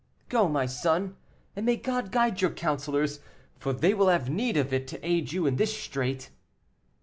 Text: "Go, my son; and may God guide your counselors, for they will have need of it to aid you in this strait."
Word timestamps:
"Go, 0.29 0.49
my 0.49 0.65
son; 0.65 1.15
and 1.55 1.63
may 1.63 1.75
God 1.75 2.11
guide 2.11 2.41
your 2.41 2.49
counselors, 2.49 3.19
for 3.59 3.71
they 3.71 3.93
will 3.93 4.07
have 4.07 4.31
need 4.31 4.57
of 4.57 4.73
it 4.73 4.87
to 4.87 5.07
aid 5.07 5.31
you 5.31 5.45
in 5.45 5.57
this 5.57 5.77
strait." 5.77 6.31